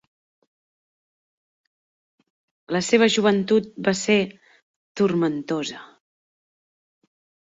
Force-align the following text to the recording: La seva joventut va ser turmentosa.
La 2.75 2.81
seva 2.87 3.09
joventut 3.15 3.69
va 3.89 3.93
ser 3.99 4.17
turmentosa. 5.01 5.83